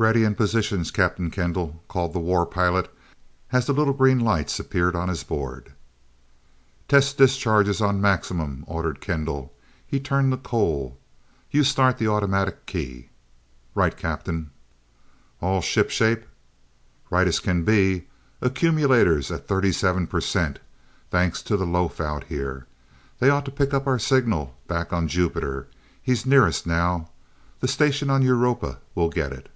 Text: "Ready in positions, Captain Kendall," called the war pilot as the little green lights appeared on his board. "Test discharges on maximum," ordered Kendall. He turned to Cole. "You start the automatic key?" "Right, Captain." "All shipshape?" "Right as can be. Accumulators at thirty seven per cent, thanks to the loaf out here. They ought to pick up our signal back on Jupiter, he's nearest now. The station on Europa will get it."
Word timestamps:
"Ready 0.00 0.24
in 0.24 0.34
positions, 0.34 0.90
Captain 0.90 1.30
Kendall," 1.30 1.82
called 1.86 2.14
the 2.14 2.20
war 2.20 2.46
pilot 2.46 2.90
as 3.52 3.66
the 3.66 3.74
little 3.74 3.92
green 3.92 4.18
lights 4.18 4.58
appeared 4.58 4.96
on 4.96 5.10
his 5.10 5.22
board. 5.22 5.74
"Test 6.88 7.18
discharges 7.18 7.82
on 7.82 8.00
maximum," 8.00 8.64
ordered 8.66 9.02
Kendall. 9.02 9.52
He 9.86 10.00
turned 10.00 10.30
to 10.32 10.38
Cole. 10.38 10.96
"You 11.50 11.64
start 11.64 11.98
the 11.98 12.08
automatic 12.08 12.64
key?" 12.64 13.10
"Right, 13.74 13.94
Captain." 13.94 14.52
"All 15.42 15.60
shipshape?" 15.60 16.24
"Right 17.10 17.28
as 17.28 17.38
can 17.38 17.62
be. 17.66 18.08
Accumulators 18.40 19.30
at 19.30 19.46
thirty 19.46 19.70
seven 19.70 20.06
per 20.06 20.22
cent, 20.22 20.60
thanks 21.10 21.42
to 21.42 21.58
the 21.58 21.66
loaf 21.66 22.00
out 22.00 22.24
here. 22.24 22.66
They 23.18 23.28
ought 23.28 23.44
to 23.44 23.50
pick 23.52 23.74
up 23.74 23.86
our 23.86 23.98
signal 23.98 24.56
back 24.66 24.94
on 24.94 25.08
Jupiter, 25.08 25.68
he's 26.00 26.24
nearest 26.24 26.66
now. 26.66 27.10
The 27.60 27.68
station 27.68 28.08
on 28.08 28.22
Europa 28.22 28.78
will 28.94 29.10
get 29.10 29.30
it." 29.34 29.50